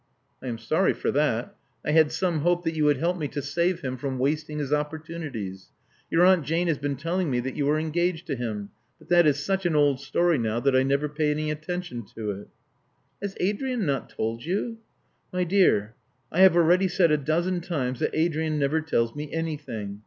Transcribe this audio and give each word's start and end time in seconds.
••I 0.43 0.47
am 0.49 0.57
sorry 0.57 0.93
for 0.93 1.11
that. 1.11 1.55
I 1.85 1.91
had 1.91 2.11
some 2.11 2.39
hope 2.39 2.63
that 2.63 2.73
you 2.73 2.85
would 2.85 2.97
help 2.97 3.19
me 3.19 3.27
to 3.27 3.39
save 3.43 3.81
him 3.81 3.97
from 3.97 4.17
wasting 4.17 4.57
his 4.57 4.71
opportu 4.71 5.19
nities. 5.19 5.67
Your 6.09 6.25
Aunt 6.25 6.43
Jane 6.43 6.67
has 6.69 6.79
been 6.79 6.95
telling 6.95 7.29
me 7.29 7.39
that 7.41 7.55
you 7.55 7.69
are 7.69 7.77
engaged 7.77 8.25
to 8.25 8.35
him; 8.35 8.71
but 8.97 9.09
that 9.09 9.27
is 9.27 9.45
such 9.45 9.63
an 9.67 9.75
old 9.75 9.99
story 9.99 10.39
now 10.39 10.59
that 10.59 10.75
I 10.75 10.81
never 10.81 11.07
pay 11.07 11.29
any 11.29 11.51
attention 11.51 12.03
to 12.15 12.31
it." 12.31 12.47
••Has 13.23 13.35
Adrian 13.39 13.85
not 13.85 14.09
told 14.09 14.43
you" 14.43 14.77
'*My 15.31 15.43
dear, 15.43 15.93
I 16.31 16.39
have 16.39 16.55
already 16.55 16.87
said 16.87 17.11
a 17.11 17.15
dozen 17.17 17.61
times 17.61 17.99
that 17.99 18.15
Adrian 18.15 18.57
never 18.57 18.81
tells 18.81 19.13
me 19.13 19.31
anything. 19.31 19.99